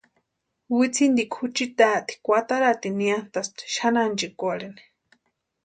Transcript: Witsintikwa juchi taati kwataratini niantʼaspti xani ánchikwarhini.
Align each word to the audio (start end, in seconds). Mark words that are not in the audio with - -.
Witsintikwa 0.77 1.37
juchi 1.45 1.65
taati 1.77 2.13
kwataratini 2.23 2.95
niantʼaspti 3.01 3.63
xani 3.75 3.99
ánchikwarhini. 4.05 4.83